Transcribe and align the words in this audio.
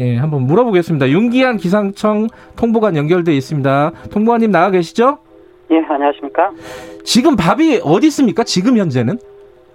예, 0.00 0.16
한번 0.16 0.42
물어보겠습니다. 0.46 1.10
윤기한 1.10 1.58
기상청 1.58 2.26
통보관 2.56 2.96
연결돼 2.96 3.34
있습니다. 3.34 3.92
통보관님 4.10 4.50
나와 4.50 4.70
계시죠? 4.70 5.18
예, 5.70 5.78
안녕하십니까? 5.86 6.50
지금 7.04 7.36
밥이 7.36 7.80
어디 7.84 8.06
있습니까? 8.06 8.42
지금 8.44 8.78
현재는? 8.78 9.18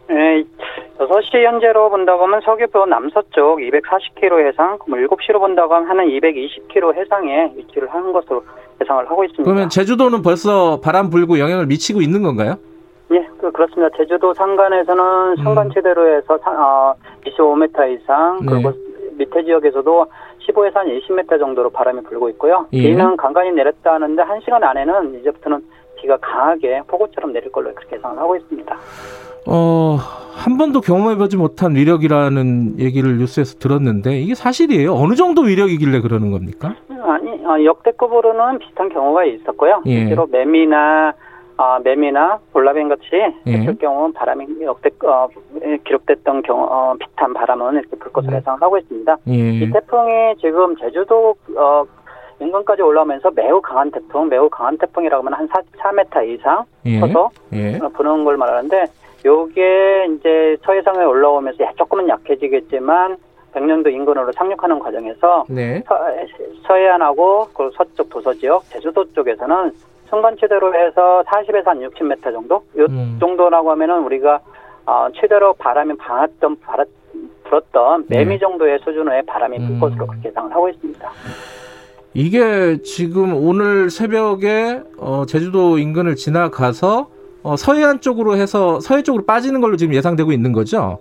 예, 0.10 0.44
6시 0.98 1.44
현재로 1.44 1.90
본다고 1.90 2.24
하면 2.24 2.42
서귀포 2.42 2.88
남서쪽 2.88 3.60
240km 3.60 4.48
해상, 4.48 4.80
7시로 4.80 5.40
본다고 5.40 5.76
하면 5.76 5.90
한 5.90 5.98
220km 5.98 6.96
해상에 6.96 7.52
위치를 7.56 7.94
하는 7.94 8.12
것으로 8.12 8.44
예상을 8.82 9.10
하고 9.10 9.24
있습니다. 9.24 9.44
그러면 9.44 9.70
제주도는 9.70 10.24
벌써 10.24 10.80
바람 10.82 11.12
불고 11.12 11.38
영향을 11.38 11.68
미치고 11.68 12.02
있는 12.02 12.24
건가요? 12.24 12.56
예, 13.12 13.28
그, 13.40 13.52
그렇습니다. 13.52 13.96
제주도 13.96 14.34
상간에서는 14.34 15.36
상간 15.44 15.70
최대로해서 15.72 16.40
어, 16.46 16.94
25m 17.26 18.02
이상, 18.02 18.40
네. 18.42 18.52
그리고 18.52 18.74
밑에 19.18 19.44
지역에서도 19.44 20.06
15에서 20.48 20.74
한 20.76 20.88
20m 20.88 21.40
정도로 21.40 21.70
바람이 21.70 22.02
불고 22.04 22.30
있고요. 22.30 22.68
예. 22.74 22.82
비는 22.82 23.18
간간히 23.18 23.52
내렸다 23.52 23.94
하는데 23.94 24.22
1시간 24.22 24.64
안에는 24.64 25.20
이제부터는 25.20 25.62
비가 25.96 26.18
강하게 26.18 26.82
폭우처럼 26.88 27.34
내릴 27.34 27.52
걸로 27.52 27.74
그렇게 27.74 27.96
예상을 27.96 28.18
하고 28.18 28.36
있습니다. 28.36 28.78
어, 29.48 29.98
한 30.34 30.58
번도 30.58 30.82
경험해보지 30.82 31.38
못한 31.38 31.76
위력이라는 31.76 32.80
얘기를 32.80 33.18
뉴스에서 33.18 33.58
들었는데 33.60 34.20
이게 34.20 34.36
사실이에요? 34.36 34.94
어느 34.94 35.16
정도 35.16 35.42
위력이길래 35.44 36.02
그러는 36.02 36.32
겁니까? 36.32 36.76
아니 36.90 37.30
어, 37.46 37.64
역대급으로는 37.64 38.60
비슷한 38.60 38.90
경우가 38.90 39.24
있었고요. 39.26 39.82
예. 39.86 40.00
실제로 40.00 40.28
매미나 40.28 41.14
아, 41.58 41.80
매미나 41.84 42.40
볼라벤 42.52 42.90
같이 42.90 43.10
예. 43.48 43.52
했을 43.52 43.78
경우 43.78 44.12
바람이 44.12 44.46
역대 44.62 44.90
어, 45.06 45.28
기록됐던 45.86 46.42
경우 46.42 46.66
어, 46.70 46.96
비슷한 47.00 47.34
바람은 47.34 47.76
이렇게 47.76 47.96
불 47.98 48.12
것으로 48.12 48.32
네. 48.32 48.38
예상을 48.38 48.62
하고 48.62 48.78
있습니다. 48.78 49.18
예. 49.30 49.34
이 49.34 49.72
태풍이 49.72 50.36
지금 50.42 50.76
제주도 50.78 51.36
어, 51.56 51.86
인근까지 52.40 52.82
올라오면서 52.82 53.32
매우 53.32 53.62
강한 53.62 53.90
태풍, 53.92 54.28
매우 54.28 54.50
강한 54.50 54.78
태풍이라고 54.78 55.26
하면 55.26 55.40
한 55.40 55.48
44m 55.48 56.28
이상 56.28 56.66
예. 56.86 57.00
커서 57.00 57.30
예. 57.54 57.78
어, 57.78 57.90
부는 57.90 58.26
걸 58.26 58.36
말하는데 58.36 58.86
요게 59.26 60.08
이제 60.18 60.58
서해상에 60.64 61.04
올라오면서 61.04 61.64
조금은 61.78 62.10
약해지겠지만 62.10 63.18
백령도 63.54 63.90
인근으로 63.90 64.32
상륙하는 64.34 64.80
과정에서 64.80 65.46
네. 65.50 65.82
서, 65.88 65.98
서해안하고 66.68 67.48
그 67.54 67.72
서쪽 67.76 68.10
도서 68.10 68.34
지역, 68.34 68.66
제주도 68.66 69.06
쪽에서는 69.14 69.72
순간 70.10 70.36
최대로 70.40 70.74
해서 70.74 71.24
40에서 71.28 71.66
한 71.66 71.80
60m 71.80 72.24
정도? 72.32 72.56
요 72.78 72.86
음. 72.90 73.18
정도라고 73.20 73.72
하면은 73.72 74.04
우리가 74.04 74.40
어, 74.86 75.08
최대로 75.16 75.54
바람이 75.54 75.98
방았던 75.98 76.60
바라, 76.60 76.84
불었던 77.46 78.06
네. 78.08 78.20
매미 78.20 78.40
정도의 78.40 78.80
수준의 78.84 79.24
바람이 79.26 79.58
불 79.58 79.68
음. 79.68 79.80
것으로 79.80 80.08
그렇게 80.08 80.30
예상을 80.30 80.52
하고 80.52 80.70
있습니다. 80.70 81.12
이게 82.14 82.82
지금 82.82 83.36
오늘 83.36 83.90
새벽에 83.90 84.82
어, 84.98 85.26
제주도 85.28 85.78
인근을 85.78 86.16
지나가서 86.16 87.10
어, 87.44 87.56
서해안 87.56 88.00
쪽으로 88.00 88.36
해서 88.36 88.80
서해 88.80 89.04
쪽으로 89.04 89.26
빠지는 89.26 89.62
걸로 89.62 89.76
지금 89.76 89.94
예상되고 89.94 90.32
있는 90.32 90.52
거죠? 90.52 91.00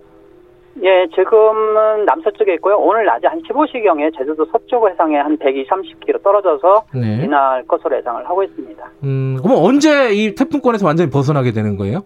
예, 0.83 1.07
지금은 1.15 2.05
남서쪽에 2.05 2.55
있고요. 2.55 2.75
오늘 2.75 3.05
낮에 3.05 3.27
한 3.27 3.41
15시경에 3.43 4.15
제주도 4.17 4.45
서쪽 4.45 4.89
해상에 4.89 5.17
한 5.17 5.37
120, 5.37 5.69
30km 5.69 6.21
떨어져서 6.21 6.83
네. 6.93 7.21
지날 7.21 7.63
것으로 7.65 7.97
예상을 7.97 8.27
하고 8.27 8.43
있습니다. 8.43 8.83
음, 9.03 9.37
그럼 9.41 9.63
언제 9.63 10.13
이 10.13 10.35
태풍권에서 10.35 10.85
완전히 10.85 11.09
벗어나게 11.09 11.51
되는 11.51 11.77
거예요? 11.77 12.03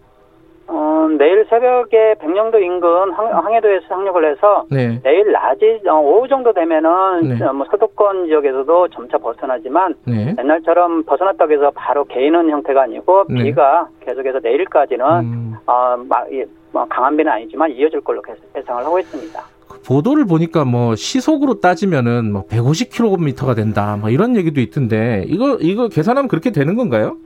어, 0.67 1.07
내일 1.17 1.45
새벽에 1.49 2.13
백령도 2.19 2.59
인근 2.59 3.11
항, 3.11 3.35
항해도에서 3.35 3.87
상륙을 3.87 4.31
해서 4.31 4.65
네. 4.69 5.01
내일 5.01 5.31
낮이 5.31 5.81
어, 5.89 5.95
오후 5.95 6.27
정도 6.27 6.53
되면은 6.53 7.21
네. 7.23 7.43
어, 7.43 7.51
뭐 7.53 7.65
서도권 7.71 8.27
지역에서도 8.27 8.89
점차 8.89 9.17
벗어나지만 9.17 9.95
네. 10.05 10.35
옛날처럼 10.37 11.03
벗어났다고 11.05 11.53
해서 11.53 11.71
바로 11.73 12.05
개이는 12.05 12.51
형태가 12.51 12.83
아니고 12.83 13.25
네. 13.29 13.45
비가 13.45 13.87
계속해서 14.01 14.39
내일까지는 14.43 15.05
음, 15.05 15.55
어, 15.65 15.97
마, 16.08 16.23
이, 16.31 16.45
뭐 16.71 16.85
강한 16.87 17.15
비는 17.17 17.31
아니지만 17.31 17.71
이어질 17.71 18.02
걸로 18.02 18.21
계속 18.21 18.41
예상을 18.55 18.85
하고 18.85 18.99
있습니다. 18.99 19.41
그 19.67 19.81
보도를 19.81 20.25
보니까 20.25 20.65
뭐 20.65 20.95
시속으로 20.95 21.59
따지면은 21.59 22.31
뭐 22.31 22.45
150km가 22.47 23.55
된다, 23.55 23.97
뭐 23.99 24.09
이런 24.09 24.35
얘기도 24.35 24.61
있던데 24.61 25.23
이거 25.27 25.58
이거 25.59 25.87
계산하면 25.87 26.27
그렇게 26.27 26.52
되는 26.52 26.75
건가요? 26.75 27.17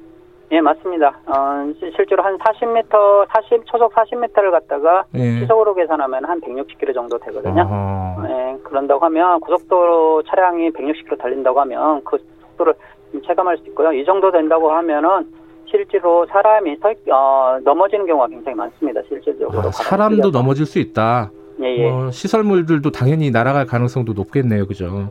예, 0.51 0.61
맞습니다. 0.61 1.07
어, 1.25 1.65
시- 1.79 1.91
실제로 1.95 2.21
한 2.23 2.37
40m, 2.37 2.87
40 3.33 3.65
초속 3.65 3.91
40m를 3.95 4.51
갖다가 4.51 5.03
예. 5.15 5.39
시속으로 5.39 5.73
계산하면 5.73 6.25
한 6.25 6.39
160km 6.41 6.93
정도 6.93 7.17
되거든요. 7.17 7.65
어, 7.67 8.23
예, 8.29 8.57
그런다고 8.63 9.03
하면 9.05 9.39
고속도로 9.39 10.21
차량이 10.29 10.69
160km 10.71 11.17
달린다고 11.17 11.59
하면 11.61 12.01
그 12.03 12.17
속도를 12.41 12.73
좀 13.11 13.21
체감할 13.23 13.57
수 13.57 13.63
있고요. 13.69 13.93
이 13.93 14.05
정도 14.05 14.31
된다고 14.31 14.71
하면은 14.71 15.25
실제로 15.84 16.23
사람이 16.28 16.78
서, 16.78 16.89
어, 17.11 17.57
넘어지는 17.63 18.06
경우가 18.06 18.28
굉장히 18.28 18.56
많습니다. 18.56 19.01
실질적으로. 19.09 19.59
아, 19.59 19.72
사람도 19.72 20.29
넘어질 20.29 20.67
수 20.67 20.78
있다. 20.78 21.31
예, 21.61 21.66
예. 21.78 21.89
뭐 21.89 22.11
시설물들도 22.11 22.91
당연히 22.91 23.31
날아갈 23.31 23.66
가능성도 23.66 24.13
높겠네요, 24.13 24.67
그죠? 24.67 25.09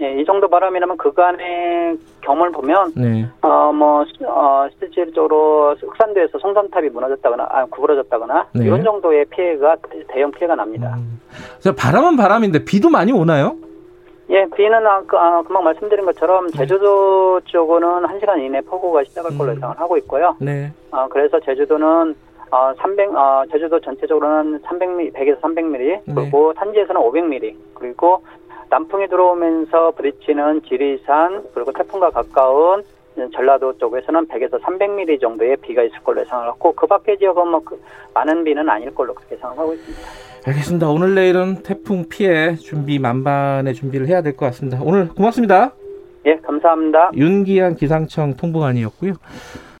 예, 0.00 0.20
이 0.20 0.24
정도 0.24 0.48
바람이라면 0.48 0.96
그간의 0.96 1.96
경험을 2.22 2.50
보면 2.50 2.92
네. 2.96 3.28
어, 3.42 3.72
뭐, 3.72 4.04
시- 4.06 4.24
어, 4.24 4.66
실질적으로 4.80 5.76
흑산도에서 5.80 6.38
송전탑이 6.40 6.88
무너졌다거나, 6.88 7.46
아, 7.48 7.64
구부러졌다거나, 7.66 8.46
네. 8.54 8.64
이런 8.64 8.82
정도의 8.82 9.24
피해가, 9.26 9.76
대형 10.08 10.32
피해가 10.32 10.56
납니다. 10.56 10.96
음. 10.98 11.20
자, 11.60 11.72
바람은 11.72 12.16
바람인데 12.16 12.64
비도 12.64 12.90
많이 12.90 13.12
오나요? 13.12 13.56
예, 14.32 14.46
비는 14.56 14.86
아, 14.86 15.02
그, 15.06 15.16
아, 15.18 15.42
금방 15.42 15.62
말씀드린 15.64 16.06
것처럼 16.06 16.46
네. 16.46 16.56
제주도 16.56 17.38
쪽은 17.44 17.84
한시간 17.84 18.40
이내 18.40 18.62
폭우가 18.62 19.04
시작할 19.04 19.36
걸로 19.36 19.52
음. 19.52 19.56
예상을 19.56 19.78
하고 19.78 19.98
있고요. 19.98 20.34
네. 20.40 20.72
어, 20.90 21.06
그래서 21.08 21.38
제주도는 21.40 22.14
어, 22.50 22.72
300, 22.78 23.14
어, 23.14 23.44
제주도 23.52 23.78
전체적으로는 23.78 24.62
300mm, 24.62 25.12
100에서 25.12 25.40
300mm, 25.42 25.78
네. 25.78 26.02
그리고 26.14 26.54
산지에서는 26.54 26.98
500mm, 27.00 27.54
그리고 27.74 28.24
남풍이 28.70 29.08
들어오면서 29.08 29.90
부딪히는 29.90 30.62
지리산, 30.62 31.44
그리고 31.52 31.72
태풍과 31.72 32.10
가까운 32.10 32.82
전라도 33.34 33.76
쪽에서는 33.78 34.26
100에서 34.28 34.60
300mm 34.60 35.20
정도의 35.20 35.56
비가 35.58 35.82
있을 35.82 35.98
걸로 36.00 36.20
예상을 36.22 36.46
하고, 36.46 36.72
그 36.74 36.86
밖의 36.86 37.18
지역은 37.18 37.48
뭐, 37.48 37.60
그, 37.64 37.80
많은 38.14 38.44
비는 38.44 38.68
아닐 38.68 38.94
걸로 38.94 39.14
그렇게 39.14 39.36
예상을 39.36 39.58
하고 39.58 39.72
있습니다. 39.74 40.02
알겠습니다. 40.46 40.88
오늘 40.88 41.14
내일은 41.14 41.62
태풍 41.62 42.04
피해 42.08 42.54
준비 42.56 42.98
만반의 42.98 43.74
준비를 43.74 44.08
해야 44.08 44.22
될 44.22 44.34
것 44.36 44.46
같습니다. 44.46 44.80
오늘 44.82 45.08
고맙습니다. 45.08 45.72
예, 46.26 46.36
감사합니다. 46.36 47.10
윤기한 47.14 47.74
기상청 47.76 48.34
통보관이었고요. 48.36 49.12